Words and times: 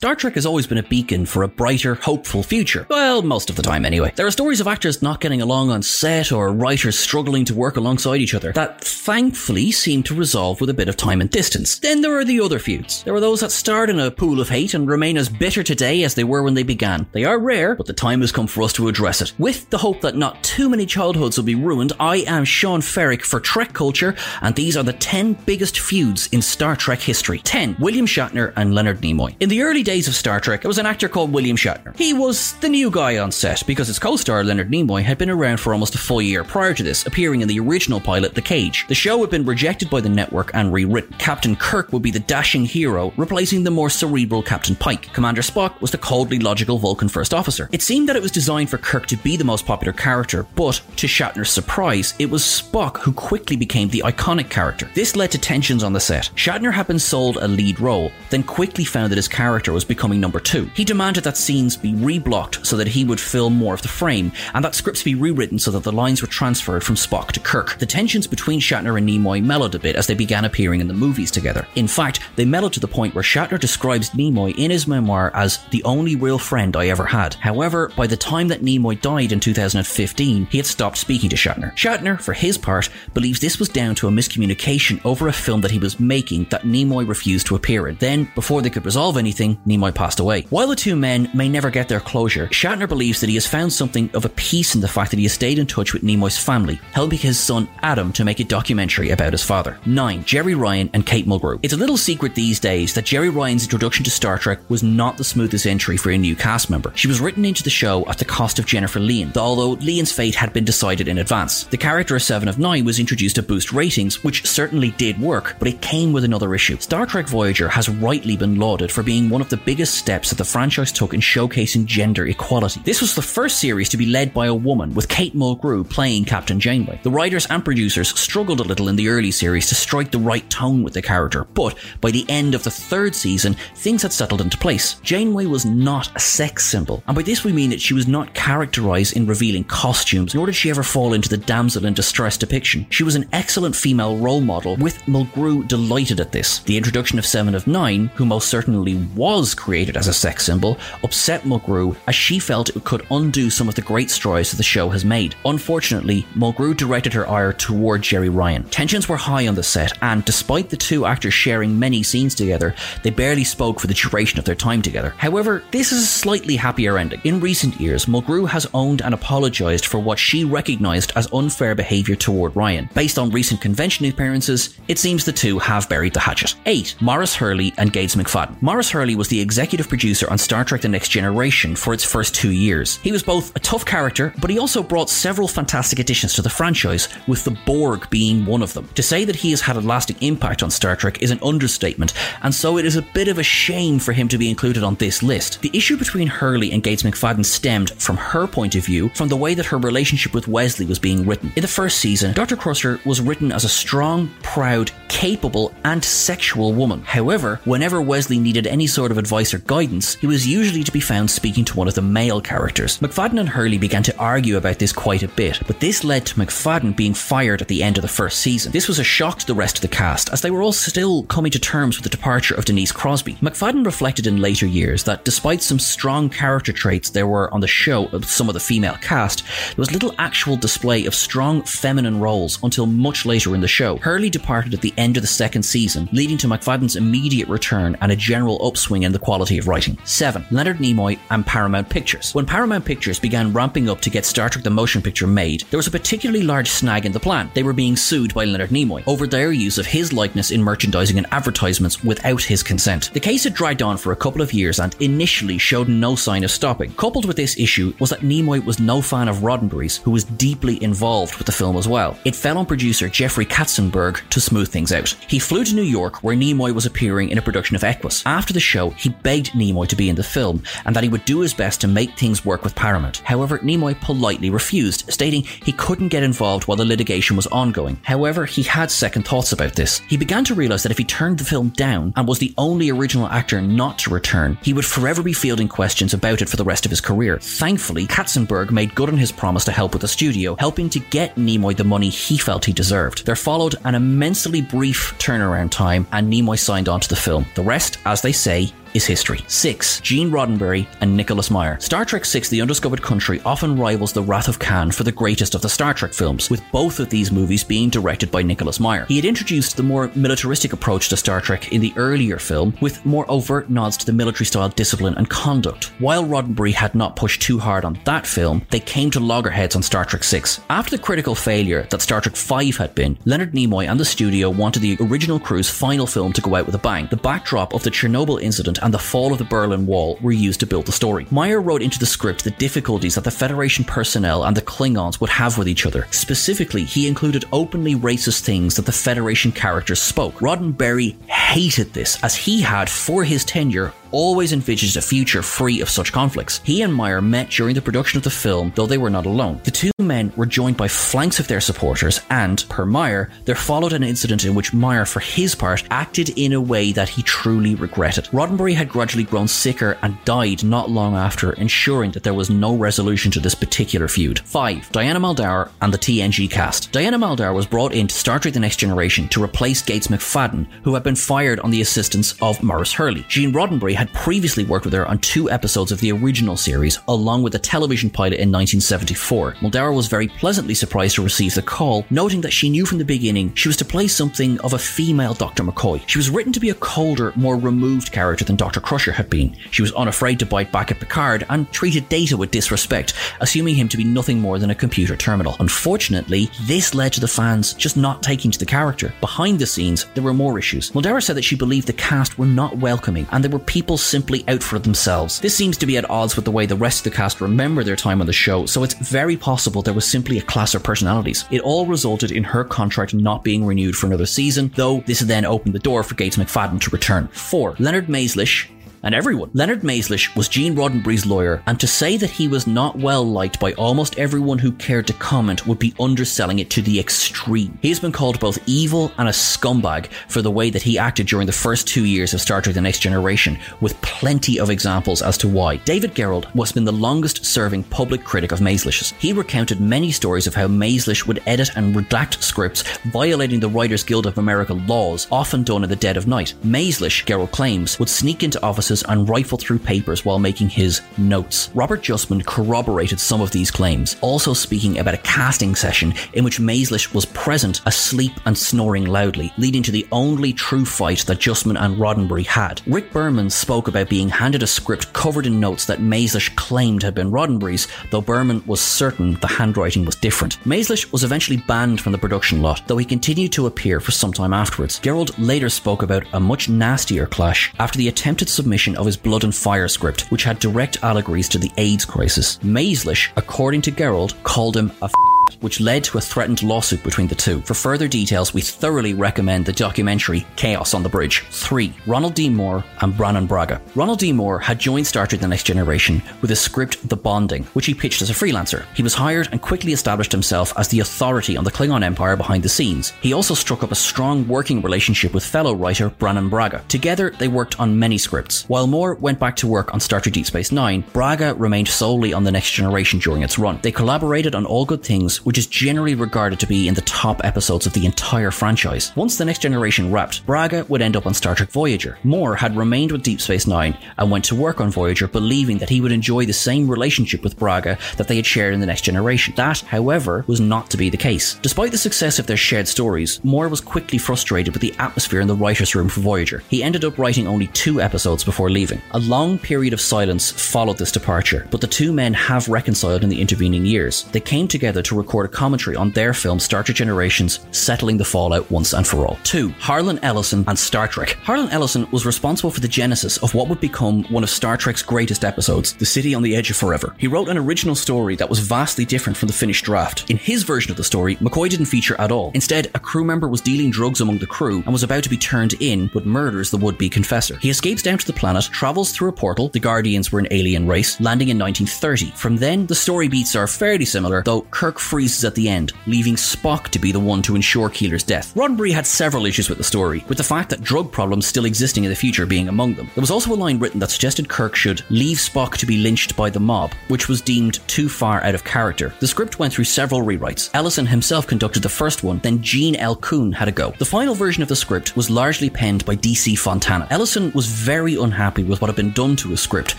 Star 0.00 0.14
Trek 0.14 0.36
has 0.36 0.46
always 0.46 0.66
been 0.66 0.78
a 0.78 0.82
beacon 0.82 1.26
for 1.26 1.42
a 1.42 1.48
brighter, 1.48 1.94
hopeful 1.94 2.42
future. 2.42 2.86
Well, 2.88 3.20
most 3.20 3.50
of 3.50 3.56
the 3.56 3.62
time 3.62 3.84
anyway. 3.84 4.14
There 4.16 4.26
are 4.26 4.30
stories 4.30 4.58
of 4.58 4.66
actors 4.66 5.02
not 5.02 5.20
getting 5.20 5.42
along 5.42 5.70
on 5.70 5.82
set 5.82 6.32
or 6.32 6.54
writers 6.54 6.98
struggling 6.98 7.44
to 7.44 7.54
work 7.54 7.76
alongside 7.76 8.18
each 8.18 8.32
other 8.32 8.50
that 8.52 8.82
thankfully 8.82 9.70
seem 9.70 10.02
to 10.04 10.14
resolve 10.14 10.58
with 10.58 10.70
a 10.70 10.74
bit 10.74 10.88
of 10.88 10.96
time 10.96 11.20
and 11.20 11.28
distance. 11.28 11.78
Then 11.80 12.00
there 12.00 12.16
are 12.16 12.24
the 12.24 12.40
other 12.40 12.58
feuds. 12.58 13.02
There 13.02 13.14
are 13.14 13.20
those 13.20 13.40
that 13.40 13.52
start 13.52 13.90
in 13.90 14.00
a 14.00 14.10
pool 14.10 14.40
of 14.40 14.48
hate 14.48 14.72
and 14.72 14.88
remain 14.88 15.18
as 15.18 15.28
bitter 15.28 15.62
today 15.62 16.02
as 16.02 16.14
they 16.14 16.24
were 16.24 16.42
when 16.42 16.54
they 16.54 16.62
began. 16.62 17.06
They 17.12 17.26
are 17.26 17.38
rare, 17.38 17.74
but 17.74 17.86
the 17.86 17.92
time 17.92 18.22
has 18.22 18.32
come 18.32 18.46
for 18.46 18.62
us 18.62 18.72
to 18.72 18.88
address 18.88 19.20
it. 19.20 19.34
With 19.38 19.68
the 19.68 19.76
hope 19.76 20.00
that 20.00 20.16
not 20.16 20.42
too 20.42 20.70
many 20.70 20.86
childhoods 20.86 21.36
will 21.36 21.44
be 21.44 21.56
ruined, 21.56 21.92
I 22.00 22.24
am 22.26 22.46
Sean 22.46 22.80
Ferrick 22.80 23.22
for 23.22 23.38
Trek 23.38 23.74
Culture, 23.74 24.16
and 24.40 24.54
these 24.56 24.78
are 24.78 24.82
the 24.82 24.94
10 24.94 25.34
biggest 25.44 25.78
feuds 25.78 26.26
in 26.28 26.40
Star 26.40 26.74
Trek 26.74 27.00
history. 27.00 27.40
10. 27.40 27.76
William 27.78 28.06
Shatner 28.06 28.54
and 28.56 28.74
Leonard 28.74 29.02
Nimoy. 29.02 29.36
In 29.40 29.50
the 29.50 29.60
early 29.60 29.89
days 29.90 30.06
of 30.06 30.14
Star 30.14 30.38
Trek, 30.38 30.62
there 30.62 30.68
was 30.68 30.78
an 30.78 30.86
actor 30.86 31.08
called 31.08 31.32
William 31.32 31.56
Shatner. 31.56 31.96
He 31.96 32.12
was 32.12 32.52
the 32.60 32.68
new 32.68 32.92
guy 32.92 33.18
on 33.18 33.32
set 33.32 33.64
because 33.66 33.88
his 33.88 33.98
co-star 33.98 34.44
Leonard 34.44 34.70
Nimoy 34.70 35.02
had 35.02 35.18
been 35.18 35.28
around 35.28 35.58
for 35.58 35.72
almost 35.72 35.96
a 35.96 35.98
full 35.98 36.22
year 36.22 36.44
prior 36.44 36.72
to 36.74 36.84
this, 36.84 37.04
appearing 37.08 37.40
in 37.40 37.48
the 37.48 37.58
original 37.58 37.98
pilot 37.98 38.36
The 38.36 38.40
Cage. 38.40 38.86
The 38.86 38.94
show 38.94 39.20
had 39.20 39.30
been 39.30 39.44
rejected 39.44 39.90
by 39.90 40.00
the 40.00 40.08
network 40.08 40.52
and 40.54 40.72
rewritten. 40.72 41.16
Captain 41.18 41.56
Kirk 41.56 41.92
would 41.92 42.02
be 42.02 42.12
the 42.12 42.20
dashing 42.20 42.66
hero, 42.66 43.12
replacing 43.16 43.64
the 43.64 43.72
more 43.72 43.90
cerebral 43.90 44.44
Captain 44.44 44.76
Pike. 44.76 45.12
Commander 45.12 45.42
Spock 45.42 45.80
was 45.80 45.90
the 45.90 45.98
coldly 45.98 46.38
logical 46.38 46.78
Vulcan 46.78 47.08
first 47.08 47.34
officer. 47.34 47.68
It 47.72 47.82
seemed 47.82 48.08
that 48.08 48.14
it 48.14 48.22
was 48.22 48.30
designed 48.30 48.70
for 48.70 48.78
Kirk 48.78 49.06
to 49.06 49.16
be 49.16 49.36
the 49.36 49.42
most 49.42 49.66
popular 49.66 49.92
character, 49.92 50.46
but 50.54 50.80
to 50.98 51.08
Shatner's 51.08 51.50
surprise, 51.50 52.14
it 52.20 52.30
was 52.30 52.44
Spock 52.44 52.98
who 52.98 53.12
quickly 53.12 53.56
became 53.56 53.88
the 53.88 54.04
iconic 54.06 54.50
character. 54.50 54.88
This 54.94 55.16
led 55.16 55.32
to 55.32 55.38
tensions 55.38 55.82
on 55.82 55.92
the 55.92 55.98
set. 55.98 56.30
Shatner 56.36 56.72
had 56.72 56.86
been 56.86 57.00
sold 57.00 57.38
a 57.38 57.48
lead 57.48 57.80
role, 57.80 58.12
then 58.30 58.44
quickly 58.44 58.84
found 58.84 59.10
that 59.10 59.18
his 59.18 59.26
character 59.26 59.72
was 59.72 59.79
becoming 59.84 60.20
number 60.20 60.40
two. 60.40 60.70
He 60.74 60.84
demanded 60.84 61.24
that 61.24 61.36
scenes 61.36 61.76
be 61.76 61.92
reblocked 61.92 62.64
so 62.64 62.76
that 62.76 62.88
he 62.88 63.04
would 63.04 63.20
fill 63.20 63.50
more 63.50 63.74
of 63.74 63.82
the 63.82 63.88
frame, 63.88 64.32
and 64.54 64.64
that 64.64 64.74
scripts 64.74 65.02
be 65.02 65.14
rewritten 65.14 65.58
so 65.58 65.70
that 65.72 65.82
the 65.82 65.92
lines 65.92 66.22
were 66.22 66.28
transferred 66.28 66.84
from 66.84 66.94
Spock 66.96 67.32
to 67.32 67.40
Kirk. 67.40 67.78
The 67.78 67.86
tensions 67.86 68.26
between 68.26 68.60
Shatner 68.60 68.98
and 68.98 69.08
Nimoy 69.08 69.42
mellowed 69.42 69.74
a 69.74 69.78
bit 69.78 69.96
as 69.96 70.06
they 70.06 70.14
began 70.14 70.44
appearing 70.44 70.80
in 70.80 70.88
the 70.88 70.94
movies 70.94 71.30
together. 71.30 71.66
In 71.74 71.88
fact, 71.88 72.20
they 72.36 72.44
mellowed 72.44 72.72
to 72.74 72.80
the 72.80 72.88
point 72.88 73.14
where 73.14 73.24
Shatner 73.24 73.58
describes 73.58 74.10
Nimoy 74.10 74.54
in 74.56 74.70
his 74.70 74.86
memoir 74.86 75.30
as 75.34 75.58
the 75.70 75.82
only 75.84 76.16
real 76.16 76.38
friend 76.38 76.76
I 76.76 76.88
ever 76.88 77.06
had. 77.06 77.34
However, 77.34 77.92
by 77.96 78.06
the 78.06 78.16
time 78.16 78.48
that 78.48 78.62
Nimoy 78.62 79.00
died 79.00 79.32
in 79.32 79.40
2015, 79.40 80.46
he 80.46 80.56
had 80.58 80.66
stopped 80.66 80.98
speaking 80.98 81.30
to 81.30 81.36
Shatner. 81.36 81.74
Shatner, 81.74 82.20
for 82.20 82.32
his 82.32 82.58
part, 82.58 82.88
believes 83.14 83.40
this 83.40 83.58
was 83.58 83.68
down 83.68 83.94
to 83.96 84.08
a 84.08 84.10
miscommunication 84.10 85.04
over 85.04 85.28
a 85.28 85.32
film 85.32 85.60
that 85.60 85.70
he 85.70 85.78
was 85.78 86.00
making 86.00 86.44
that 86.50 86.62
Nimoy 86.62 87.06
refused 87.06 87.46
to 87.46 87.56
appear 87.56 87.88
in. 87.88 87.96
Then, 87.96 88.30
before 88.34 88.62
they 88.62 88.70
could 88.70 88.84
resolve 88.84 89.16
anything, 89.16 89.58
Nimoy 89.70 89.94
passed 89.94 90.20
away. 90.20 90.42
While 90.50 90.68
the 90.68 90.76
two 90.76 90.96
men 90.96 91.30
may 91.32 91.48
never 91.48 91.70
get 91.70 91.88
their 91.88 92.00
closure, 92.00 92.48
Shatner 92.48 92.88
believes 92.88 93.20
that 93.20 93.28
he 93.28 93.36
has 93.36 93.46
found 93.46 93.72
something 93.72 94.10
of 94.14 94.24
a 94.24 94.30
peace 94.30 94.74
in 94.74 94.80
the 94.80 94.88
fact 94.88 95.10
that 95.10 95.18
he 95.18 95.24
has 95.24 95.32
stayed 95.32 95.58
in 95.58 95.66
touch 95.66 95.92
with 95.92 96.02
Nimoy's 96.02 96.38
family, 96.38 96.80
helping 96.92 97.18
his 97.18 97.38
son 97.38 97.68
Adam 97.82 98.12
to 98.12 98.24
make 98.24 98.40
a 98.40 98.44
documentary 98.44 99.10
about 99.10 99.32
his 99.32 99.44
father. 99.44 99.78
9. 99.86 100.24
Jeri 100.24 100.58
Ryan 100.58 100.90
and 100.92 101.06
Kate 101.06 101.26
Mulgrew. 101.26 101.60
It's 101.62 101.72
a 101.72 101.76
little 101.76 101.96
secret 101.96 102.34
these 102.34 102.60
days 102.60 102.94
that 102.94 103.04
Jeri 103.04 103.34
Ryan's 103.34 103.64
introduction 103.64 104.04
to 104.04 104.10
Star 104.10 104.38
Trek 104.38 104.58
was 104.68 104.82
not 104.82 105.16
the 105.16 105.24
smoothest 105.24 105.66
entry 105.66 105.96
for 105.96 106.10
a 106.10 106.18
new 106.18 106.34
cast 106.34 106.70
member. 106.70 106.92
She 106.94 107.08
was 107.08 107.20
written 107.20 107.44
into 107.44 107.62
the 107.62 107.70
show 107.70 108.06
at 108.06 108.18
the 108.18 108.24
cost 108.24 108.58
of 108.58 108.66
Jennifer 108.66 109.00
Lien, 109.00 109.32
although 109.36 109.72
Lien's 109.72 110.12
fate 110.12 110.34
had 110.34 110.52
been 110.52 110.64
decided 110.64 111.08
in 111.08 111.18
advance. 111.18 111.64
The 111.64 111.76
character 111.76 112.16
of 112.16 112.22
Seven 112.22 112.48
of 112.48 112.58
Nine 112.58 112.84
was 112.84 112.98
introduced 112.98 113.36
to 113.36 113.42
boost 113.42 113.72
ratings, 113.72 114.24
which 114.24 114.46
certainly 114.46 114.90
did 114.92 115.20
work, 115.20 115.56
but 115.58 115.68
it 115.68 115.80
came 115.80 116.12
with 116.12 116.24
another 116.24 116.54
issue. 116.54 116.78
Star 116.78 117.06
Trek 117.06 117.28
Voyager 117.28 117.68
has 117.68 117.88
rightly 117.88 118.36
been 118.36 118.58
lauded 118.58 118.90
for 118.90 119.02
being 119.02 119.28
one 119.28 119.40
of 119.40 119.48
the 119.48 119.56
biggest 119.64 119.94
steps 119.94 120.30
that 120.30 120.36
the 120.36 120.44
franchise 120.44 120.92
took 120.92 121.14
in 121.14 121.20
showcasing 121.20 121.84
gender 121.84 122.26
equality. 122.26 122.80
This 122.84 123.00
was 123.00 123.14
the 123.14 123.22
first 123.22 123.58
series 123.58 123.88
to 123.90 123.96
be 123.96 124.06
led 124.06 124.34
by 124.34 124.46
a 124.46 124.54
woman, 124.54 124.94
with 124.94 125.08
Kate 125.08 125.34
Mulgrew 125.34 125.88
playing 125.88 126.24
Captain 126.24 126.60
Janeway. 126.60 127.00
The 127.02 127.10
writers 127.10 127.46
and 127.46 127.64
producers 127.64 128.18
struggled 128.18 128.60
a 128.60 128.64
little 128.64 128.88
in 128.88 128.96
the 128.96 129.08
early 129.08 129.30
series 129.30 129.68
to 129.68 129.74
strike 129.74 130.10
the 130.10 130.18
right 130.18 130.48
tone 130.50 130.82
with 130.82 130.94
the 130.94 131.02
character, 131.02 131.44
but 131.54 131.76
by 132.00 132.10
the 132.10 132.24
end 132.28 132.54
of 132.54 132.64
the 132.64 132.70
third 132.70 133.14
season, 133.14 133.56
things 133.76 134.02
had 134.02 134.12
settled 134.12 134.40
into 134.40 134.58
place. 134.58 134.94
Janeway 135.02 135.46
was 135.46 135.64
not 135.64 136.14
a 136.16 136.20
sex 136.20 136.64
symbol, 136.64 137.02
and 137.06 137.14
by 137.14 137.22
this 137.22 137.44
we 137.44 137.52
mean 137.52 137.70
that 137.70 137.80
she 137.80 137.94
was 137.94 138.08
not 138.08 138.34
characterized 138.34 139.16
in 139.16 139.26
revealing 139.26 139.64
costumes, 139.64 140.34
nor 140.34 140.46
did 140.46 140.54
she 140.54 140.70
ever 140.70 140.82
fall 140.82 141.12
into 141.12 141.28
the 141.28 141.36
damsel 141.36 141.86
in 141.86 141.94
distress 141.94 142.36
depiction. 142.36 142.86
She 142.90 143.04
was 143.04 143.14
an 143.14 143.28
excellent 143.32 143.76
female 143.76 144.16
role 144.16 144.40
model, 144.40 144.76
with 144.76 144.98
Mulgrew 145.02 145.66
delighted 145.68 146.20
at 146.20 146.32
this. 146.32 146.60
The 146.60 146.76
introduction 146.76 147.18
of 147.18 147.26
Seven 147.26 147.54
of 147.54 147.66
Nine, 147.66 148.06
who 148.14 148.24
most 148.24 148.48
certainly 148.48 148.96
was 149.14 149.49
created 149.54 149.96
as 149.96 150.08
a 150.08 150.12
sex 150.12 150.44
symbol, 150.44 150.78
upset 151.02 151.42
Mulgrew 151.42 151.96
as 152.06 152.14
she 152.14 152.38
felt 152.38 152.70
it 152.70 152.84
could 152.84 153.06
undo 153.10 153.50
some 153.50 153.68
of 153.68 153.74
the 153.74 153.82
great 153.82 154.10
strides 154.10 154.50
that 154.50 154.56
the 154.56 154.62
show 154.62 154.88
has 154.88 155.04
made. 155.04 155.34
Unfortunately, 155.44 156.26
Mulgrew 156.34 156.76
directed 156.76 157.12
her 157.12 157.28
ire 157.28 157.52
toward 157.52 158.02
Jeri 158.02 158.34
Ryan. 158.34 158.64
Tensions 158.64 159.08
were 159.08 159.16
high 159.16 159.46
on 159.46 159.54
the 159.54 159.62
set, 159.62 159.96
and 160.02 160.24
despite 160.24 160.68
the 160.68 160.76
two 160.76 161.06
actors 161.06 161.34
sharing 161.34 161.78
many 161.78 162.02
scenes 162.02 162.34
together, 162.34 162.74
they 163.02 163.10
barely 163.10 163.44
spoke 163.44 163.80
for 163.80 163.86
the 163.86 163.94
duration 163.94 164.38
of 164.38 164.44
their 164.44 164.54
time 164.54 164.82
together. 164.82 165.14
However, 165.16 165.62
this 165.70 165.92
is 165.92 166.02
a 166.02 166.06
slightly 166.06 166.56
happier 166.56 166.98
ending. 166.98 167.20
In 167.24 167.40
recent 167.40 167.80
years, 167.80 168.06
Mulgrew 168.06 168.48
has 168.48 168.66
owned 168.74 169.02
and 169.02 169.14
apologized 169.14 169.86
for 169.86 169.98
what 169.98 170.18
she 170.18 170.44
recognized 170.44 171.12
as 171.16 171.32
unfair 171.32 171.74
behavior 171.74 172.16
toward 172.16 172.56
Ryan. 172.56 172.88
Based 172.94 173.18
on 173.18 173.30
recent 173.30 173.60
convention 173.60 174.06
appearances, 174.06 174.76
it 174.88 174.98
seems 174.98 175.24
the 175.24 175.32
two 175.32 175.58
have 175.58 175.88
buried 175.88 176.14
the 176.14 176.20
hatchet. 176.20 176.54
8. 176.66 176.96
Maurice 177.00 177.34
Hurley 177.34 177.72
and 177.78 177.92
Gates 177.92 178.16
McFadden. 178.16 178.60
Maurice 178.60 178.90
Hurley 178.90 179.16
was 179.16 179.28
the 179.30 179.40
executive 179.40 179.88
producer 179.88 180.30
on 180.30 180.36
Star 180.36 180.64
Trek 180.64 180.82
The 180.82 180.88
Next 180.88 181.08
Generation 181.08 181.74
for 181.74 181.94
its 181.94 182.04
first 182.04 182.34
two 182.34 182.50
years. 182.50 182.96
He 182.98 183.12
was 183.12 183.22
both 183.22 183.56
a 183.56 183.60
tough 183.60 183.86
character, 183.86 184.34
but 184.40 184.50
he 184.50 184.58
also 184.58 184.82
brought 184.82 185.08
several 185.08 185.48
fantastic 185.48 185.98
additions 185.98 186.34
to 186.34 186.42
the 186.42 186.50
franchise, 186.50 187.08
with 187.26 187.44
the 187.44 187.56
Borg 187.64 188.10
being 188.10 188.44
one 188.44 188.62
of 188.62 188.74
them. 188.74 188.88
To 188.96 189.02
say 189.02 189.24
that 189.24 189.36
he 189.36 189.50
has 189.50 189.62
had 189.62 189.76
a 189.76 189.80
lasting 189.80 190.16
impact 190.20 190.62
on 190.62 190.70
Star 190.70 190.96
Trek 190.96 191.22
is 191.22 191.30
an 191.30 191.38
understatement, 191.42 192.12
and 192.42 192.54
so 192.54 192.76
it 192.76 192.84
is 192.84 192.96
a 192.96 193.02
bit 193.02 193.28
of 193.28 193.38
a 193.38 193.42
shame 193.42 193.98
for 193.98 194.12
him 194.12 194.28
to 194.28 194.38
be 194.38 194.50
included 194.50 194.82
on 194.82 194.96
this 194.96 195.22
list. 195.22 195.62
The 195.62 195.70
issue 195.72 195.96
between 195.96 196.26
Hurley 196.26 196.72
and 196.72 196.82
Gates 196.82 197.04
McFadden 197.04 197.44
stemmed, 197.44 197.90
from 197.92 198.16
her 198.16 198.46
point 198.46 198.74
of 198.74 198.84
view, 198.84 199.10
from 199.10 199.28
the 199.28 199.36
way 199.36 199.54
that 199.54 199.66
her 199.66 199.78
relationship 199.78 200.34
with 200.34 200.48
Wesley 200.48 200.86
was 200.86 200.98
being 200.98 201.24
written. 201.24 201.52
In 201.54 201.62
the 201.62 201.68
first 201.68 201.98
season, 201.98 202.34
Dr. 202.34 202.56
Crusher 202.56 203.00
was 203.06 203.20
written 203.20 203.52
as 203.52 203.64
a 203.64 203.68
strong, 203.68 204.30
proud, 204.42 204.90
capable, 205.10 205.74
and 205.84 206.02
sexual 206.02 206.72
woman. 206.72 207.02
However, 207.02 207.60
whenever 207.64 208.00
Wesley 208.00 208.38
needed 208.38 208.66
any 208.66 208.86
sort 208.86 209.10
of 209.10 209.18
advice 209.18 209.52
or 209.52 209.58
guidance, 209.58 210.14
he 210.14 210.26
was 210.26 210.46
usually 210.46 210.84
to 210.84 210.92
be 210.92 211.00
found 211.00 211.30
speaking 211.30 211.64
to 211.66 211.76
one 211.76 211.88
of 211.88 211.94
the 211.94 212.00
male 212.00 212.40
characters. 212.40 212.98
McFadden 213.00 213.40
and 213.40 213.48
Hurley 213.48 213.76
began 213.76 214.04
to 214.04 214.16
argue 214.18 214.56
about 214.56 214.78
this 214.78 214.92
quite 214.92 215.24
a 215.24 215.28
bit, 215.28 215.60
but 215.66 215.80
this 215.80 216.04
led 216.04 216.24
to 216.26 216.36
McFadden 216.36 216.96
being 216.96 217.12
fired 217.12 217.60
at 217.60 217.68
the 217.68 217.82
end 217.82 217.98
of 217.98 218.02
the 218.02 218.08
first 218.08 218.38
season. 218.38 218.70
This 218.72 218.86
was 218.86 219.00
a 219.00 219.04
shock 219.04 219.40
to 219.40 219.46
the 219.46 219.54
rest 219.54 219.76
of 219.76 219.82
the 219.82 219.88
cast, 219.88 220.32
as 220.32 220.42
they 220.42 220.50
were 220.50 220.62
all 220.62 220.72
still 220.72 221.24
coming 221.24 221.50
to 221.50 221.58
terms 221.58 221.96
with 221.96 222.04
the 222.04 222.16
departure 222.16 222.54
of 222.54 222.64
Denise 222.64 222.92
Crosby. 222.92 223.34
McFadden 223.34 223.84
reflected 223.84 224.28
in 224.28 224.40
later 224.40 224.66
years 224.66 225.02
that 225.04 225.24
despite 225.24 225.60
some 225.60 225.80
strong 225.80 226.30
character 226.30 226.72
traits 226.72 227.10
there 227.10 227.26
were 227.26 227.52
on 227.52 227.60
the 227.60 227.66
show 227.66 228.06
of 228.06 228.24
some 228.26 228.48
of 228.48 228.54
the 228.54 228.60
female 228.60 228.96
cast, 229.02 229.44
there 229.44 229.74
was 229.76 229.92
little 229.92 230.14
actual 230.18 230.56
display 230.56 231.04
of 231.04 231.14
strong 231.16 231.62
feminine 231.62 232.20
roles 232.20 232.62
until 232.62 232.86
much 232.86 233.26
later 233.26 233.56
in 233.56 233.60
the 233.60 233.68
show. 233.68 233.96
Hurley 233.96 234.30
departed 234.30 234.72
at 234.72 234.80
the 234.80 234.94
end 235.00 235.16
of 235.16 235.22
the 235.22 235.26
second 235.26 235.62
season, 235.62 236.08
leading 236.12 236.36
to 236.38 236.46
McFadden's 236.46 236.96
immediate 236.96 237.48
return 237.48 237.96
and 238.00 238.12
a 238.12 238.16
general 238.16 238.64
upswing 238.64 239.04
in 239.04 239.12
the 239.12 239.18
quality 239.18 239.56
of 239.58 239.66
writing. 239.66 239.96
7. 240.04 240.46
Leonard 240.50 240.76
Nimoy 240.78 241.18
and 241.30 241.46
Paramount 241.46 241.88
Pictures. 241.88 242.34
When 242.34 242.46
Paramount 242.46 242.84
Pictures 242.84 243.18
began 243.18 243.52
ramping 243.52 243.88
up 243.88 244.00
to 244.02 244.10
get 244.10 244.26
Star 244.26 244.50
Trek 244.50 244.62
the 244.62 244.70
Motion 244.70 245.00
Picture 245.00 245.26
made, 245.26 245.62
there 245.70 245.78
was 245.78 245.86
a 245.86 245.90
particularly 245.90 246.42
large 246.42 246.68
snag 246.68 247.06
in 247.06 247.12
the 247.12 247.18
plan. 247.18 247.50
They 247.54 247.62
were 247.62 247.72
being 247.72 247.96
sued 247.96 248.34
by 248.34 248.44
Leonard 248.44 248.70
Nimoy 248.70 249.02
over 249.06 249.26
their 249.26 249.52
use 249.52 249.78
of 249.78 249.86
his 249.86 250.12
likeness 250.12 250.50
in 250.50 250.62
merchandising 250.62 251.16
and 251.16 251.26
advertisements 251.32 252.04
without 252.04 252.42
his 252.42 252.62
consent. 252.62 253.10
The 253.14 253.20
case 253.20 253.44
had 253.44 253.54
dragged 253.54 253.80
on 253.82 253.96
for 253.96 254.12
a 254.12 254.16
couple 254.16 254.42
of 254.42 254.52
years 254.52 254.80
and 254.80 254.94
initially 255.00 255.56
showed 255.56 255.88
no 255.88 256.14
sign 256.14 256.44
of 256.44 256.50
stopping. 256.50 256.92
Coupled 256.94 257.24
with 257.24 257.36
this 257.36 257.58
issue 257.58 257.94
was 257.98 258.10
that 258.10 258.20
Nimoy 258.20 258.62
was 258.62 258.78
no 258.78 259.00
fan 259.00 259.28
of 259.28 259.38
Roddenberry's, 259.38 259.96
who 259.96 260.10
was 260.10 260.24
deeply 260.24 260.82
involved 260.82 261.36
with 261.36 261.46
the 261.46 261.52
film 261.52 261.76
as 261.78 261.88
well. 261.88 262.18
It 262.24 262.36
fell 262.36 262.58
on 262.58 262.66
producer 262.66 263.08
Jeffrey 263.08 263.46
Katzenberg 263.46 264.28
to 264.28 264.40
smooth 264.40 264.68
things 264.68 264.89
out. 264.92 265.16
He 265.28 265.38
flew 265.38 265.64
to 265.64 265.74
New 265.74 265.82
York, 265.82 266.22
where 266.22 266.36
Nimoy 266.36 266.72
was 266.72 266.86
appearing 266.86 267.30
in 267.30 267.38
a 267.38 267.42
production 267.42 267.76
of 267.76 267.84
Equus. 267.84 268.24
After 268.26 268.52
the 268.52 268.60
show, 268.60 268.90
he 268.90 269.08
begged 269.08 269.52
Nimoy 269.52 269.88
to 269.88 269.96
be 269.96 270.08
in 270.08 270.16
the 270.16 270.22
film 270.22 270.62
and 270.84 270.94
that 270.96 271.02
he 271.04 271.08
would 271.08 271.24
do 271.24 271.40
his 271.40 271.54
best 271.54 271.80
to 271.80 271.88
make 271.88 272.16
things 272.16 272.44
work 272.44 272.64
with 272.64 272.74
Paramount. 272.74 273.18
However, 273.18 273.58
Nimoy 273.58 274.00
politely 274.00 274.50
refused, 274.50 275.10
stating 275.12 275.42
he 275.42 275.72
couldn't 275.72 276.08
get 276.08 276.22
involved 276.22 276.66
while 276.66 276.76
the 276.76 276.84
litigation 276.84 277.36
was 277.36 277.46
ongoing. 277.48 277.98
However, 278.02 278.46
he 278.46 278.62
had 278.62 278.90
second 278.90 279.26
thoughts 279.26 279.52
about 279.52 279.74
this. 279.74 280.00
He 280.00 280.16
began 280.16 280.44
to 280.44 280.54
realize 280.54 280.82
that 280.82 280.92
if 280.92 280.98
he 280.98 281.04
turned 281.04 281.38
the 281.38 281.44
film 281.44 281.70
down 281.70 282.12
and 282.16 282.26
was 282.26 282.38
the 282.38 282.54
only 282.58 282.90
original 282.90 283.28
actor 283.28 283.60
not 283.60 283.98
to 284.00 284.10
return, 284.10 284.58
he 284.62 284.72
would 284.72 284.84
forever 284.84 285.22
be 285.22 285.32
fielding 285.32 285.68
questions 285.68 286.14
about 286.14 286.42
it 286.42 286.48
for 286.48 286.56
the 286.56 286.64
rest 286.64 286.84
of 286.84 286.90
his 286.90 287.00
career. 287.00 287.38
Thankfully, 287.38 288.06
Katzenberg 288.06 288.70
made 288.70 288.94
good 288.94 289.08
on 289.08 289.16
his 289.16 289.32
promise 289.32 289.64
to 289.64 289.72
help 289.72 289.92
with 289.92 290.02
the 290.02 290.08
studio, 290.08 290.56
helping 290.58 290.90
to 290.90 291.00
get 291.00 291.36
Nimoy 291.36 291.76
the 291.76 291.84
money 291.84 292.08
he 292.08 292.38
felt 292.38 292.64
he 292.64 292.72
deserved. 292.72 293.24
There 293.26 293.36
followed 293.36 293.76
an 293.84 293.94
immensely 293.94 294.60
brief 294.60 294.79
turnaround 294.88 295.70
time, 295.70 296.06
and 296.12 296.32
Nimoy 296.32 296.58
signed 296.58 296.88
on 296.88 297.00
to 297.00 297.08
the 297.08 297.16
film. 297.16 297.46
The 297.54 297.62
rest, 297.62 297.98
as 298.04 298.22
they 298.22 298.32
say, 298.32 298.72
is 298.94 299.06
history. 299.06 299.40
6. 299.46 300.00
Gene 300.00 300.30
Roddenberry 300.30 300.86
and 301.00 301.16
Nicholas 301.16 301.50
Meyer. 301.50 301.78
Star 301.80 302.04
Trek 302.04 302.24
6 302.24 302.48
The 302.48 302.60
Undiscovered 302.60 303.02
Country 303.02 303.40
often 303.44 303.78
rivals 303.78 304.12
The 304.12 304.22
Wrath 304.22 304.48
of 304.48 304.58
Khan 304.58 304.90
for 304.90 305.04
the 305.04 305.12
greatest 305.12 305.54
of 305.54 305.62
the 305.62 305.68
Star 305.68 305.94
Trek 305.94 306.12
films, 306.12 306.50
with 306.50 306.62
both 306.72 307.00
of 307.00 307.10
these 307.10 307.32
movies 307.32 307.64
being 307.64 307.88
directed 307.88 308.30
by 308.30 308.42
Nicholas 308.42 308.80
Meyer. 308.80 309.06
He 309.06 309.16
had 309.16 309.24
introduced 309.24 309.76
the 309.76 309.82
more 309.82 310.10
militaristic 310.14 310.72
approach 310.72 311.08
to 311.08 311.16
Star 311.16 311.40
Trek 311.40 311.72
in 311.72 311.80
the 311.80 311.92
earlier 311.96 312.38
film, 312.38 312.76
with 312.80 313.04
more 313.06 313.30
overt 313.30 313.70
nods 313.70 313.96
to 313.98 314.06
the 314.06 314.12
military 314.12 314.46
style 314.46 314.68
discipline 314.68 315.14
and 315.16 315.28
conduct. 315.28 315.92
While 315.98 316.24
Roddenberry 316.24 316.72
had 316.72 316.94
not 316.94 317.16
pushed 317.16 317.42
too 317.42 317.58
hard 317.58 317.84
on 317.84 317.98
that 318.04 318.26
film, 318.26 318.62
they 318.70 318.80
came 318.80 319.10
to 319.12 319.20
loggerheads 319.20 319.76
on 319.76 319.82
Star 319.82 320.04
Trek 320.04 320.24
6. 320.24 320.60
After 320.68 320.96
the 320.96 321.02
critical 321.02 321.34
failure 321.34 321.86
that 321.90 322.02
Star 322.02 322.20
Trek 322.20 322.36
5 322.36 322.76
had 322.76 322.94
been, 322.94 323.18
Leonard 323.24 323.52
Nimoy 323.52 323.88
and 323.88 324.00
the 324.00 324.04
studio 324.04 324.50
wanted 324.50 324.80
the 324.80 324.96
original 325.00 325.38
crew's 325.38 325.70
final 325.70 326.06
film 326.06 326.32
to 326.32 326.40
go 326.40 326.54
out 326.54 326.66
with 326.66 326.74
a 326.74 326.78
bang. 326.78 327.06
The 327.10 327.16
backdrop 327.16 327.74
of 327.74 327.82
the 327.82 327.90
Chernobyl 327.90 328.42
incident 328.42 328.79
and 328.82 328.92
the 328.92 328.98
fall 328.98 329.32
of 329.32 329.38
the 329.38 329.44
Berlin 329.44 329.86
Wall 329.86 330.18
were 330.20 330.32
used 330.32 330.60
to 330.60 330.66
build 330.66 330.86
the 330.86 330.92
story. 330.92 331.26
Meyer 331.30 331.60
wrote 331.60 331.82
into 331.82 331.98
the 331.98 332.06
script 332.06 332.44
the 332.44 332.50
difficulties 332.52 333.14
that 333.14 333.24
the 333.24 333.30
Federation 333.30 333.84
personnel 333.84 334.44
and 334.44 334.56
the 334.56 334.62
Klingons 334.62 335.20
would 335.20 335.30
have 335.30 335.58
with 335.58 335.68
each 335.68 335.86
other. 335.86 336.06
Specifically, 336.10 336.84
he 336.84 337.08
included 337.08 337.44
openly 337.52 337.94
racist 337.94 338.40
things 338.40 338.76
that 338.76 338.86
the 338.86 338.92
Federation 338.92 339.52
characters 339.52 340.00
spoke. 340.00 340.34
Roddenberry 340.34 341.20
hated 341.28 341.92
this, 341.92 342.22
as 342.22 342.36
he 342.36 342.60
had, 342.60 342.88
for 342.88 343.24
his 343.24 343.44
tenure, 343.44 343.92
always 344.12 344.52
envisaged 344.52 344.96
a 344.96 345.02
future 345.02 345.42
free 345.42 345.80
of 345.80 345.88
such 345.88 346.12
conflicts. 346.12 346.60
He 346.64 346.82
and 346.82 346.94
Meyer 346.94 347.20
met 347.20 347.50
during 347.50 347.74
the 347.74 347.82
production 347.82 348.18
of 348.18 348.24
the 348.24 348.30
film, 348.30 348.72
though 348.74 348.86
they 348.86 348.98
were 348.98 349.10
not 349.10 349.26
alone. 349.26 349.60
The 349.64 349.70
two 349.70 349.90
men 349.98 350.32
were 350.36 350.46
joined 350.46 350.76
by 350.76 350.88
flanks 350.88 351.38
of 351.38 351.48
their 351.48 351.60
supporters, 351.60 352.20
and, 352.30 352.64
per 352.68 352.86
Meyer, 352.86 353.30
there 353.44 353.54
followed 353.54 353.92
an 353.92 354.02
incident 354.02 354.44
in 354.44 354.54
which 354.54 354.72
Meyer, 354.72 355.04
for 355.04 355.20
his 355.20 355.54
part, 355.54 355.84
acted 355.90 356.30
in 356.38 356.52
a 356.52 356.60
way 356.60 356.92
that 356.92 357.08
he 357.08 357.22
truly 357.22 357.74
regretted. 357.74 358.24
Roddenberry 358.26 358.74
had 358.74 358.88
gradually 358.88 359.24
grown 359.24 359.48
sicker 359.48 359.98
and 360.02 360.16
died 360.24 360.64
not 360.64 360.90
long 360.90 361.14
after, 361.14 361.52
ensuring 361.54 362.10
that 362.12 362.22
there 362.22 362.34
was 362.34 362.50
no 362.50 362.74
resolution 362.74 363.30
to 363.32 363.40
this 363.40 363.54
particular 363.54 364.08
feud. 364.08 364.40
5. 364.40 364.90
Diana 364.92 365.20
Muldaur 365.20 365.70
and 365.80 365.92
the 365.92 365.98
TNG 365.98 366.50
cast. 366.50 366.92
Diana 366.92 367.18
Muldaur 367.18 367.54
was 367.54 367.66
brought 367.66 367.92
in 367.92 368.06
to 368.08 368.14
Star 368.14 368.38
Trek 368.38 368.54
The 368.54 368.60
Next 368.60 368.76
Generation 368.76 369.28
to 369.28 369.42
replace 369.42 369.82
Gates 369.82 370.08
McFadden, 370.08 370.66
who 370.82 370.94
had 370.94 371.02
been 371.02 371.16
fired 371.16 371.60
on 371.60 371.70
the 371.70 371.80
assistance 371.80 372.34
of 372.40 372.62
Maurice 372.62 372.92
Hurley. 372.92 373.24
Gene 373.28 373.52
Roddenberry 373.52 373.94
had 374.00 374.10
previously 374.14 374.64
worked 374.64 374.86
with 374.86 374.94
her 374.94 375.06
on 375.06 375.18
two 375.18 375.50
episodes 375.50 375.92
of 375.92 376.00
the 376.00 376.10
original 376.10 376.56
series, 376.56 376.98
along 377.06 377.42
with 377.42 377.54
a 377.54 377.58
television 377.58 378.08
pilot 378.08 378.40
in 378.40 378.50
1974. 378.50 379.56
Muldaur 379.60 379.94
was 379.94 380.06
very 380.06 380.26
pleasantly 380.26 380.72
surprised 380.72 381.16
to 381.16 381.22
receive 381.22 381.54
the 381.54 381.60
call, 381.60 382.06
noting 382.08 382.40
that 382.40 382.50
she 382.50 382.70
knew 382.70 382.86
from 382.86 382.96
the 382.96 383.04
beginning 383.04 383.54
she 383.54 383.68
was 383.68 383.76
to 383.76 383.84
play 383.84 384.08
something 384.08 384.58
of 384.60 384.72
a 384.72 384.78
female 384.78 385.34
Dr. 385.34 385.64
McCoy. 385.64 386.02
She 386.08 386.16
was 386.18 386.30
written 386.30 386.50
to 386.54 386.60
be 386.60 386.70
a 386.70 386.74
colder, 386.76 387.34
more 387.36 387.58
removed 387.58 388.10
character 388.10 388.42
than 388.42 388.56
Dr. 388.56 388.80
Crusher 388.80 389.12
had 389.12 389.28
been. 389.28 389.54
She 389.70 389.82
was 389.82 389.92
unafraid 389.92 390.38
to 390.38 390.46
bite 390.46 390.72
back 390.72 390.90
at 390.90 390.98
Picard 390.98 391.44
and 391.50 391.70
treated 391.70 392.08
Data 392.08 392.38
with 392.38 392.52
disrespect, 392.52 393.12
assuming 393.40 393.74
him 393.74 393.90
to 393.90 393.98
be 393.98 394.04
nothing 394.04 394.40
more 394.40 394.58
than 394.58 394.70
a 394.70 394.74
computer 394.74 395.14
terminal. 395.14 395.56
Unfortunately, 395.60 396.50
this 396.62 396.94
led 396.94 397.12
to 397.12 397.20
the 397.20 397.28
fans 397.28 397.74
just 397.74 397.98
not 397.98 398.22
taking 398.22 398.50
to 398.50 398.58
the 398.58 398.64
character. 398.64 399.12
Behind 399.20 399.58
the 399.58 399.66
scenes, 399.66 400.06
there 400.14 400.24
were 400.24 400.32
more 400.32 400.58
issues. 400.58 400.90
Muldaur 400.92 401.22
said 401.22 401.36
that 401.36 401.44
she 401.44 401.54
believed 401.54 401.86
the 401.86 401.92
cast 401.92 402.38
were 402.38 402.46
not 402.46 402.78
welcoming 402.78 403.26
and 403.30 403.44
there 403.44 403.50
were 403.50 403.58
people 403.58 403.89
simply 403.98 404.44
out 404.48 404.62
for 404.62 404.78
themselves. 404.78 405.40
This 405.40 405.56
seems 405.56 405.76
to 405.78 405.86
be 405.86 405.96
at 405.96 406.08
odds 406.08 406.36
with 406.36 406.44
the 406.44 406.50
way 406.50 406.66
the 406.66 406.76
rest 406.76 407.06
of 407.06 407.12
the 407.12 407.16
cast 407.16 407.40
remember 407.40 407.84
their 407.84 407.96
time 407.96 408.20
on 408.20 408.26
the 408.26 408.32
show, 408.32 408.66
so 408.66 408.82
it's 408.82 408.94
very 408.94 409.36
possible 409.36 409.82
there 409.82 409.94
was 409.94 410.08
simply 410.08 410.38
a 410.38 410.42
clash 410.42 410.74
of 410.74 410.82
personalities. 410.82 411.44
It 411.50 411.60
all 411.62 411.86
resulted 411.86 412.32
in 412.32 412.44
her 412.44 412.64
contract 412.64 413.14
not 413.14 413.44
being 413.44 413.64
renewed 413.64 413.96
for 413.96 414.06
another 414.06 414.26
season, 414.26 414.72
though 414.74 415.00
this 415.00 415.20
then 415.20 415.44
opened 415.44 415.74
the 415.74 415.78
door 415.78 416.02
for 416.02 416.14
Gates 416.14 416.36
McFadden 416.36 416.80
to 416.82 416.90
return. 416.90 417.28
4. 417.28 417.76
Leonard 417.78 418.06
Maizlish 418.06 418.68
and 419.02 419.14
everyone. 419.14 419.50
Leonard 419.54 419.80
Maizlish 419.80 420.34
was 420.36 420.48
Gene 420.48 420.74
Roddenberry's 420.74 421.26
lawyer, 421.26 421.62
and 421.66 421.78
to 421.80 421.86
say 421.86 422.16
that 422.16 422.30
he 422.30 422.48
was 422.48 422.66
not 422.66 422.98
well 422.98 423.24
liked 423.24 423.60
by 423.60 423.72
almost 423.74 424.18
everyone 424.18 424.58
who 424.58 424.72
cared 424.72 425.06
to 425.06 425.12
comment 425.14 425.66
would 425.66 425.78
be 425.78 425.94
underselling 425.98 426.58
it 426.58 426.70
to 426.70 426.82
the 426.82 427.00
extreme. 427.00 427.78
He 427.82 427.88
has 427.88 428.00
been 428.00 428.12
called 428.12 428.40
both 428.40 428.58
evil 428.66 429.12
and 429.18 429.28
a 429.28 429.32
scumbag 429.32 430.06
for 430.28 430.42
the 430.42 430.50
way 430.50 430.70
that 430.70 430.82
he 430.82 430.98
acted 430.98 431.26
during 431.26 431.46
the 431.46 431.52
first 431.52 431.86
two 431.86 432.04
years 432.04 432.34
of 432.34 432.40
Star 432.40 432.60
Trek 432.60 432.74
The 432.74 432.80
Next 432.80 433.00
Generation, 433.00 433.58
with 433.80 434.00
plenty 434.02 434.58
of 434.58 434.70
examples 434.70 435.22
as 435.22 435.38
to 435.38 435.48
why. 435.48 435.76
David 435.76 436.14
Gerrold 436.14 436.52
was 436.54 436.72
been 436.72 436.84
the 436.84 436.92
longest 436.92 437.44
serving 437.44 437.84
public 437.84 438.24
critic 438.24 438.52
of 438.52 438.60
Maizlish's. 438.60 439.12
He 439.18 439.32
recounted 439.32 439.80
many 439.80 440.12
stories 440.12 440.46
of 440.46 440.54
how 440.54 440.66
Maizlish 440.66 441.26
would 441.26 441.42
edit 441.46 441.70
and 441.76 441.94
redact 441.94 442.42
scripts, 442.42 442.82
violating 443.06 443.60
the 443.60 443.68
Writers 443.68 444.04
Guild 444.04 444.26
of 444.26 444.38
America 444.38 444.74
laws, 444.74 445.26
often 445.32 445.62
done 445.62 445.82
in 445.84 445.90
the 445.90 445.96
dead 445.96 446.16
of 446.16 446.26
night. 446.26 446.54
Maizlish, 446.62 447.24
Gerrold 447.24 447.50
claims, 447.50 447.98
would 447.98 448.08
sneak 448.08 448.42
into 448.42 448.62
offices 448.62 448.89
and 448.90 449.28
rifle 449.28 449.56
through 449.56 449.78
papers 449.78 450.24
while 450.24 450.38
making 450.38 450.68
his 450.68 451.00
notes. 451.16 451.70
Robert 451.74 452.02
Justman 452.02 452.44
corroborated 452.44 453.20
some 453.20 453.40
of 453.40 453.50
these 453.50 453.70
claims, 453.70 454.16
also 454.20 454.52
speaking 454.52 454.98
about 454.98 455.14
a 455.14 455.18
casting 455.18 455.74
session 455.74 456.12
in 456.32 456.44
which 456.44 456.58
Maizlish 456.58 457.14
was 457.14 457.26
present, 457.26 457.80
asleep 457.86 458.32
and 458.46 458.56
snoring 458.56 459.06
loudly, 459.06 459.52
leading 459.58 459.82
to 459.82 459.92
the 459.92 460.06
only 460.12 460.52
true 460.52 460.84
fight 460.84 461.20
that 461.26 461.38
Justman 461.38 461.80
and 461.80 461.96
Roddenberry 461.96 462.46
had. 462.46 462.82
Rick 462.86 463.12
Berman 463.12 463.50
spoke 463.50 463.88
about 463.88 464.08
being 464.08 464.28
handed 464.28 464.62
a 464.62 464.66
script 464.66 465.12
covered 465.12 465.46
in 465.46 465.60
notes 465.60 465.84
that 465.86 466.00
Maizlish 466.00 466.54
claimed 466.56 467.02
had 467.02 467.14
been 467.14 467.30
Roddenberry's, 467.30 467.86
though 468.10 468.20
Berman 468.20 468.62
was 468.66 468.80
certain 468.80 469.34
the 469.34 469.46
handwriting 469.46 470.04
was 470.04 470.16
different. 470.16 470.58
Maizlish 470.64 471.12
was 471.12 471.24
eventually 471.24 471.58
banned 471.68 472.00
from 472.00 472.12
the 472.12 472.18
production 472.18 472.62
lot, 472.62 472.82
though 472.86 472.98
he 472.98 473.04
continued 473.04 473.52
to 473.52 473.66
appear 473.66 474.00
for 474.00 474.10
some 474.10 474.32
time 474.32 474.52
afterwards. 474.52 474.98
Gerrold 475.00 475.34
later 475.38 475.68
spoke 475.68 476.02
about 476.02 476.24
a 476.32 476.40
much 476.40 476.68
nastier 476.68 477.26
clash 477.26 477.72
after 477.78 477.98
the 477.98 478.08
attempted 478.08 478.48
submission 478.48 478.79
of 478.88 479.06
his 479.06 479.16
Blood 479.16 479.44
and 479.44 479.54
Fire 479.54 479.88
script, 479.88 480.22
which 480.30 480.44
had 480.44 480.58
direct 480.58 481.02
allegories 481.02 481.48
to 481.50 481.58
the 481.58 481.70
AIDS 481.76 482.04
crisis. 482.04 482.58
Maizlish, 482.58 483.30
according 483.36 483.82
to 483.82 483.92
Gerrold, 483.92 484.40
called 484.42 484.76
him 484.76 484.90
a 485.02 485.04
f- 485.04 485.12
which 485.60 485.80
led 485.80 486.04
to 486.04 486.18
a 486.18 486.20
threatened 486.20 486.62
lawsuit 486.62 487.02
between 487.02 487.26
the 487.26 487.34
two. 487.34 487.60
For 487.62 487.74
further 487.74 488.08
details, 488.08 488.54
we 488.54 488.60
thoroughly 488.60 489.14
recommend 489.14 489.66
the 489.66 489.72
documentary 489.72 490.46
Chaos 490.56 490.94
on 490.94 491.02
the 491.02 491.08
Bridge. 491.08 491.44
3. 491.50 491.92
Ronald 492.06 492.34
D. 492.34 492.48
Moore 492.48 492.84
and 493.00 493.16
Brannon 493.16 493.46
Braga. 493.46 493.80
Ronald 493.94 494.18
D. 494.18 494.32
Moore 494.32 494.58
had 494.58 494.78
joined 494.78 495.06
Star 495.06 495.26
Trek 495.26 495.40
The 495.40 495.48
Next 495.48 495.64
Generation 495.64 496.22
with 496.40 496.50
his 496.50 496.60
script 496.60 497.08
The 497.08 497.16
Bonding, 497.16 497.64
which 497.74 497.86
he 497.86 497.94
pitched 497.94 498.22
as 498.22 498.30
a 498.30 498.34
freelancer. 498.34 498.84
He 498.94 499.02
was 499.02 499.14
hired 499.14 499.48
and 499.52 499.60
quickly 499.60 499.92
established 499.92 500.32
himself 500.32 500.72
as 500.76 500.88
the 500.88 501.00
authority 501.00 501.56
on 501.56 501.64
the 501.64 501.70
Klingon 501.70 502.02
Empire 502.02 502.36
behind 502.36 502.62
the 502.62 502.68
scenes. 502.68 503.10
He 503.20 503.32
also 503.32 503.54
struck 503.54 503.82
up 503.82 503.92
a 503.92 503.96
strong 503.96 504.46
working 504.48 504.82
relationship 504.82 505.34
with 505.34 505.44
fellow 505.44 505.74
writer 505.74 506.10
Brannon 506.10 506.48
Braga. 506.48 506.84
Together, 506.88 507.30
they 507.30 507.48
worked 507.48 507.78
on 507.80 507.98
many 507.98 508.18
scripts. 508.18 508.64
While 508.68 508.86
Moore 508.86 509.14
went 509.14 509.38
back 509.38 509.56
to 509.56 509.66
work 509.66 509.92
on 509.92 510.00
Star 510.00 510.20
Trek 510.20 510.32
Deep 510.32 510.46
Space 510.46 510.72
Nine, 510.72 511.04
Braga 511.12 511.54
remained 511.54 511.88
solely 511.88 512.32
on 512.32 512.44
The 512.44 512.52
Next 512.52 512.70
Generation 512.72 513.18
during 513.18 513.42
its 513.42 513.58
run. 513.58 513.78
They 513.82 513.92
collaborated 513.92 514.54
on 514.54 514.66
All 514.66 514.84
Good 514.84 515.02
Things, 515.02 515.39
which 515.44 515.58
is 515.58 515.66
generally 515.66 516.14
regarded 516.14 516.60
to 516.60 516.66
be 516.66 516.88
in 516.88 516.94
the 516.94 517.00
top 517.02 517.44
episodes 517.44 517.86
of 517.86 517.92
the 517.92 518.06
entire 518.06 518.50
franchise. 518.50 519.12
Once 519.16 519.38
The 519.38 519.44
Next 519.44 519.62
Generation 519.62 520.12
wrapped, 520.12 520.44
Braga 520.46 520.84
would 520.88 521.02
end 521.02 521.16
up 521.16 521.26
on 521.26 521.34
Star 521.34 521.54
Trek 521.54 521.70
Voyager. 521.70 522.18
Moore 522.24 522.56
had 522.56 522.76
remained 522.76 523.12
with 523.12 523.22
Deep 523.22 523.40
Space 523.40 523.66
Nine 523.66 523.96
and 524.18 524.30
went 524.30 524.44
to 524.46 524.54
work 524.54 524.80
on 524.80 524.90
Voyager, 524.90 525.28
believing 525.28 525.78
that 525.78 525.88
he 525.88 526.00
would 526.00 526.12
enjoy 526.12 526.44
the 526.46 526.52
same 526.52 526.90
relationship 526.90 527.42
with 527.42 527.58
Braga 527.58 527.98
that 528.16 528.28
they 528.28 528.36
had 528.36 528.46
shared 528.46 528.74
in 528.74 528.80
The 528.80 528.86
Next 528.86 529.02
Generation. 529.02 529.54
That, 529.56 529.80
however, 529.80 530.44
was 530.46 530.60
not 530.60 530.90
to 530.90 530.96
be 530.96 531.10
the 531.10 531.16
case. 531.16 531.54
Despite 531.62 531.92
the 531.92 531.98
success 531.98 532.38
of 532.38 532.46
their 532.46 532.56
shared 532.56 532.88
stories, 532.88 533.42
Moore 533.44 533.68
was 533.68 533.80
quickly 533.80 534.18
frustrated 534.18 534.72
with 534.74 534.82
the 534.82 534.94
atmosphere 534.98 535.40
in 535.40 535.48
the 535.48 535.54
writer's 535.54 535.94
room 535.94 536.08
for 536.08 536.20
Voyager. 536.20 536.62
He 536.68 536.82
ended 536.82 537.04
up 537.04 537.18
writing 537.18 537.46
only 537.46 537.68
two 537.68 538.00
episodes 538.00 538.44
before 538.44 538.70
leaving. 538.70 539.00
A 539.12 539.18
long 539.18 539.58
period 539.58 539.92
of 539.92 540.00
silence 540.00 540.50
followed 540.50 540.98
this 540.98 541.12
departure, 541.12 541.66
but 541.70 541.80
the 541.80 541.86
two 541.86 542.12
men 542.12 542.34
have 542.34 542.68
reconciled 542.68 543.22
in 543.22 543.30
the 543.30 543.40
intervening 543.40 543.86
years. 543.86 544.24
They 544.32 544.40
came 544.40 544.68
together 544.68 545.02
to 545.02 545.16
record 545.16 545.29
a 545.30 545.48
commentary 545.48 545.96
on 545.96 546.10
their 546.10 546.34
film 546.34 546.58
Star 546.58 546.82
Trek 546.82 546.96
Generations, 546.96 547.60
settling 547.70 548.16
the 548.16 548.24
fallout 548.24 548.70
once 548.70 548.92
and 548.92 549.06
for 549.06 549.26
all. 549.26 549.38
2. 549.44 549.68
Harlan 549.78 550.18
Ellison 550.22 550.64
and 550.66 550.78
Star 550.78 551.06
Trek. 551.06 551.36
Harlan 551.42 551.70
Ellison 551.70 552.10
was 552.10 552.26
responsible 552.26 552.70
for 552.70 552.80
the 552.80 552.88
genesis 552.88 553.36
of 553.38 553.54
what 553.54 553.68
would 553.68 553.80
become 553.80 554.24
one 554.24 554.42
of 554.42 554.50
Star 554.50 554.76
Trek's 554.76 555.02
greatest 555.02 555.44
episodes, 555.44 555.92
The 555.94 556.04
City 556.04 556.34
on 556.34 556.42
the 556.42 556.56
Edge 556.56 556.70
of 556.70 556.76
Forever. 556.76 557.14
He 557.18 557.28
wrote 557.28 557.48
an 557.48 557.56
original 557.56 557.94
story 557.94 558.34
that 558.36 558.50
was 558.50 558.58
vastly 558.58 559.04
different 559.04 559.36
from 559.36 559.46
the 559.46 559.52
finished 559.52 559.84
draft. 559.84 560.28
In 560.28 560.36
his 560.36 560.64
version 560.64 560.90
of 560.90 560.96
the 560.96 561.04
story, 561.04 561.36
McCoy 561.36 561.70
didn't 561.70 561.86
feature 561.86 562.20
at 562.20 562.32
all. 562.32 562.50
Instead, 562.54 562.90
a 562.94 562.98
crew 562.98 563.24
member 563.24 563.48
was 563.48 563.60
dealing 563.60 563.90
drugs 563.90 564.20
among 564.20 564.38
the 564.38 564.46
crew 564.46 564.82
and 564.84 564.92
was 564.92 565.04
about 565.04 565.22
to 565.22 565.30
be 565.30 565.36
turned 565.36 565.74
in, 565.74 566.10
but 566.12 566.26
murders 566.26 566.70
the 566.70 566.80
would 566.80 566.98
be 566.98 567.08
confessor. 567.08 567.56
He 567.58 567.70
escapes 567.70 568.02
down 568.02 568.18
to 568.18 568.26
the 568.26 568.32
planet, 568.32 568.64
travels 568.64 569.12
through 569.12 569.28
a 569.28 569.32
portal, 569.32 569.68
the 569.68 569.80
Guardians 569.80 570.32
were 570.32 570.40
an 570.40 570.48
alien 570.50 570.86
race, 570.88 571.20
landing 571.20 571.48
in 571.48 571.58
1930. 571.58 572.36
From 572.36 572.56
then, 572.56 572.86
the 572.86 572.94
story 572.94 573.28
beats 573.28 573.54
are 573.54 573.66
fairly 573.66 574.04
similar, 574.04 574.42
though 574.42 574.62
Kirk 574.62 574.98
freezes 575.10 575.44
at 575.44 575.56
the 575.56 575.68
end, 575.68 575.92
leaving 576.06 576.36
Spock 576.36 576.84
to 576.90 577.00
be 577.00 577.10
the 577.10 577.18
one 577.18 577.42
to 577.42 577.56
ensure 577.56 577.90
Keeler's 577.90 578.22
death. 578.22 578.54
Roddenberry 578.54 578.92
had 578.92 579.04
several 579.04 579.44
issues 579.44 579.68
with 579.68 579.76
the 579.76 579.82
story, 579.82 580.24
with 580.28 580.38
the 580.38 580.44
fact 580.44 580.70
that 580.70 580.84
drug 580.84 581.10
problems 581.10 581.48
still 581.48 581.64
existing 581.64 582.04
in 582.04 582.10
the 582.10 582.16
future 582.16 582.46
being 582.46 582.68
among 582.68 582.94
them. 582.94 583.10
There 583.16 583.20
was 583.20 583.32
also 583.32 583.52
a 583.52 583.56
line 583.56 583.80
written 583.80 583.98
that 583.98 584.12
suggested 584.12 584.48
Kirk 584.48 584.76
should 584.76 585.02
leave 585.10 585.38
Spock 585.38 585.76
to 585.78 585.86
be 585.86 585.98
lynched 585.98 586.36
by 586.36 586.48
the 586.48 586.60
mob, 586.60 586.92
which 587.08 587.28
was 587.28 587.40
deemed 587.40 587.80
too 587.88 588.08
far 588.08 588.40
out 588.44 588.54
of 588.54 588.62
character. 588.62 589.12
The 589.18 589.26
script 589.26 589.58
went 589.58 589.72
through 589.72 589.86
several 589.86 590.22
rewrites. 590.22 590.70
Ellison 590.74 591.06
himself 591.06 591.44
conducted 591.44 591.82
the 591.82 591.88
first 591.88 592.22
one, 592.22 592.38
then 592.38 592.62
Gene 592.62 592.94
L. 592.94 593.16
Coon 593.16 593.50
had 593.50 593.66
a 593.66 593.72
go. 593.72 593.90
The 593.98 594.04
final 594.04 594.36
version 594.36 594.62
of 594.62 594.68
the 594.68 594.76
script 594.76 595.16
was 595.16 595.28
largely 595.28 595.70
penned 595.70 596.04
by 596.04 596.14
DC 596.14 596.56
Fontana. 596.56 597.08
Ellison 597.10 597.50
was 597.52 597.66
very 597.66 598.14
unhappy 598.14 598.62
with 598.62 598.80
what 598.80 598.86
had 598.86 598.96
been 598.96 599.10
done 599.10 599.34
to 599.34 599.48
his 599.48 599.60
script, 599.60 599.96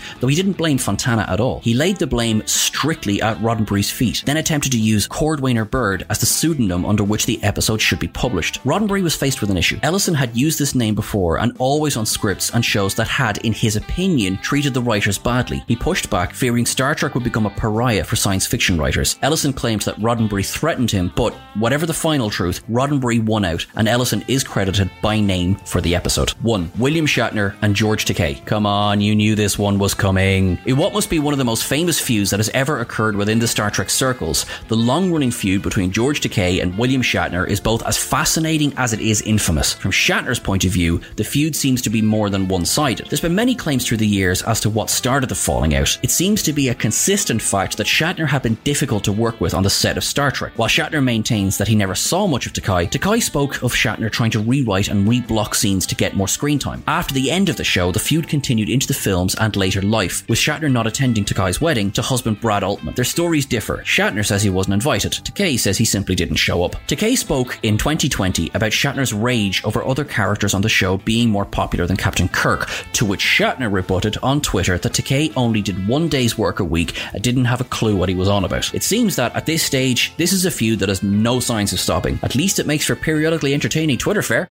though 0.20 0.28
he 0.28 0.36
didn't 0.36 0.56
blame 0.56 0.78
Fontana 0.78 1.26
at 1.28 1.38
all. 1.38 1.60
He 1.60 1.74
laid 1.74 1.98
the 1.98 2.06
blame 2.06 2.42
strictly 2.46 3.20
at 3.20 3.36
Roddenberry's 3.42 3.90
feet, 3.90 4.22
then 4.24 4.38
attempted 4.38 4.72
to 4.72 4.78
use 4.78 5.01
Cordwainer 5.08 5.68
Bird 5.68 6.06
as 6.10 6.18
the 6.18 6.26
pseudonym 6.26 6.84
under 6.84 7.04
which 7.04 7.26
the 7.26 7.42
episode 7.42 7.80
should 7.80 7.98
be 7.98 8.08
published. 8.08 8.62
Roddenberry 8.64 9.02
was 9.02 9.16
faced 9.16 9.40
with 9.40 9.50
an 9.50 9.56
issue. 9.56 9.78
Ellison 9.82 10.14
had 10.14 10.36
used 10.36 10.58
this 10.58 10.74
name 10.74 10.94
before 10.94 11.38
and 11.38 11.56
always 11.58 11.96
on 11.96 12.06
scripts 12.06 12.50
and 12.50 12.64
shows 12.64 12.94
that 12.94 13.08
had, 13.08 13.38
in 13.38 13.52
his 13.52 13.76
opinion, 13.76 14.38
treated 14.38 14.74
the 14.74 14.82
writers 14.82 15.18
badly. 15.18 15.64
He 15.68 15.76
pushed 15.76 16.10
back, 16.10 16.34
fearing 16.34 16.66
Star 16.66 16.94
Trek 16.94 17.14
would 17.14 17.24
become 17.24 17.46
a 17.46 17.50
pariah 17.50 18.04
for 18.04 18.16
science 18.16 18.46
fiction 18.46 18.78
writers. 18.78 19.18
Ellison 19.22 19.52
claimed 19.52 19.82
that 19.82 19.96
Roddenberry 19.96 20.48
threatened 20.48 20.90
him, 20.90 21.12
but 21.16 21.34
whatever 21.54 21.86
the 21.86 21.94
final 21.94 22.30
truth, 22.30 22.66
Roddenberry 22.68 23.24
won 23.24 23.44
out, 23.44 23.66
and 23.76 23.88
Ellison 23.88 24.24
is 24.28 24.44
credited 24.44 24.90
by 25.02 25.20
name 25.20 25.56
for 25.64 25.80
the 25.80 25.94
episode. 25.94 26.30
1. 26.42 26.72
William 26.78 27.06
Shatner 27.06 27.54
and 27.62 27.74
George 27.76 28.04
Takei. 28.04 28.44
Come 28.46 28.66
on, 28.66 29.00
you 29.00 29.14
knew 29.14 29.34
this 29.34 29.58
one 29.58 29.78
was 29.78 29.94
coming. 29.94 30.58
In 30.66 30.76
what 30.76 30.92
must 30.92 31.10
be 31.10 31.18
one 31.18 31.34
of 31.34 31.38
the 31.38 31.44
most 31.44 31.64
famous 31.64 32.00
feuds 32.00 32.30
that 32.30 32.40
has 32.40 32.48
ever 32.50 32.80
occurred 32.80 33.16
within 33.16 33.38
the 33.38 33.48
Star 33.48 33.70
Trek 33.70 33.90
circles, 33.90 34.46
the 34.68 34.76
long 34.92 35.10
running 35.10 35.30
feud 35.30 35.62
between 35.62 35.90
George 35.90 36.20
Takei 36.20 36.60
and 36.60 36.76
William 36.76 37.00
Shatner 37.00 37.48
is 37.48 37.60
both 37.60 37.82
as 37.86 37.96
fascinating 37.96 38.74
as 38.76 38.92
it 38.92 39.00
is 39.00 39.22
infamous. 39.22 39.72
From 39.72 39.90
Shatner's 39.90 40.38
point 40.38 40.66
of 40.66 40.70
view, 40.70 41.00
the 41.16 41.24
feud 41.24 41.56
seems 41.56 41.80
to 41.80 41.88
be 41.88 42.02
more 42.02 42.28
than 42.28 42.46
one 42.46 42.66
sided. 42.66 43.06
There's 43.06 43.22
been 43.22 43.34
many 43.34 43.54
claims 43.54 43.86
through 43.86 43.96
the 43.96 44.06
years 44.06 44.42
as 44.42 44.60
to 44.60 44.68
what 44.68 44.90
started 44.90 45.30
the 45.30 45.34
falling 45.34 45.74
out. 45.74 45.98
It 46.02 46.10
seems 46.10 46.42
to 46.42 46.52
be 46.52 46.68
a 46.68 46.74
consistent 46.74 47.40
fact 47.40 47.78
that 47.78 47.86
Shatner 47.86 48.28
had 48.28 48.42
been 48.42 48.58
difficult 48.64 49.02
to 49.04 49.12
work 49.12 49.40
with 49.40 49.54
on 49.54 49.62
the 49.62 49.70
set 49.70 49.96
of 49.96 50.04
Star 50.04 50.30
Trek. 50.30 50.52
While 50.58 50.68
Shatner 50.68 51.02
maintains 51.02 51.56
that 51.56 51.68
he 51.68 51.74
never 51.74 51.94
saw 51.94 52.26
much 52.26 52.46
of 52.46 52.52
Takei, 52.52 52.90
Takei 52.90 53.22
spoke 53.22 53.62
of 53.62 53.72
Shatner 53.72 54.12
trying 54.12 54.32
to 54.32 54.40
rewrite 54.40 54.88
and 54.88 55.08
reblock 55.08 55.54
scenes 55.54 55.86
to 55.86 55.94
get 55.94 56.16
more 56.16 56.28
screen 56.28 56.58
time. 56.58 56.84
After 56.86 57.14
the 57.14 57.30
end 57.30 57.48
of 57.48 57.56
the 57.56 57.64
show, 57.64 57.92
the 57.92 57.98
feud 57.98 58.28
continued 58.28 58.68
into 58.68 58.88
the 58.88 59.02
films 59.06 59.34
and 59.36 59.56
later 59.56 59.80
life, 59.80 60.28
with 60.28 60.38
Shatner 60.38 60.70
not 60.70 60.86
attending 60.86 61.24
Takei's 61.24 61.62
wedding 61.62 61.90
to 61.92 62.02
husband 62.02 62.42
Brad 62.42 62.62
Altman. 62.62 62.92
Their 62.92 63.06
stories 63.06 63.46
differ. 63.46 63.78
Shatner 63.78 64.26
says 64.26 64.42
he 64.42 64.50
wasn't 64.50 64.81
invited. 64.82 65.12
Takei 65.12 65.56
says 65.56 65.78
he 65.78 65.84
simply 65.84 66.16
didn't 66.16 66.36
show 66.36 66.64
up. 66.64 66.74
Takei 66.88 67.16
spoke 67.16 67.56
in 67.62 67.78
2020 67.78 68.50
about 68.52 68.72
Shatner's 68.72 69.14
rage 69.14 69.62
over 69.64 69.84
other 69.84 70.04
characters 70.04 70.54
on 70.54 70.62
the 70.62 70.68
show 70.68 70.96
being 70.98 71.30
more 71.30 71.44
popular 71.44 71.86
than 71.86 71.96
Captain 71.96 72.26
Kirk, 72.26 72.68
to 72.94 73.04
which 73.04 73.20
Shatner 73.24 73.72
rebutted 73.72 74.16
on 74.24 74.40
Twitter 74.40 74.78
that 74.78 74.92
Takei 74.92 75.32
only 75.36 75.62
did 75.62 75.86
one 75.86 76.08
day's 76.08 76.36
work 76.36 76.58
a 76.58 76.64
week 76.64 77.00
and 77.14 77.22
didn't 77.22 77.44
have 77.44 77.60
a 77.60 77.70
clue 77.76 77.96
what 77.96 78.08
he 78.08 78.16
was 78.16 78.28
on 78.28 78.44
about. 78.44 78.74
It 78.74 78.82
seems 78.82 79.14
that 79.14 79.36
at 79.36 79.46
this 79.46 79.62
stage, 79.62 80.12
this 80.16 80.32
is 80.32 80.46
a 80.46 80.50
feud 80.50 80.80
that 80.80 80.88
has 80.88 81.04
no 81.04 81.38
signs 81.38 81.72
of 81.72 81.78
stopping. 81.78 82.18
At 82.24 82.34
least 82.34 82.58
it 82.58 82.66
makes 82.66 82.86
for 82.86 82.96
periodically 82.96 83.54
entertaining 83.54 83.98
Twitter 83.98 84.22
fare. 84.22 84.48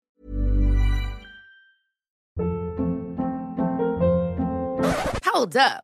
Hold 5.25 5.57
up. 5.57 5.83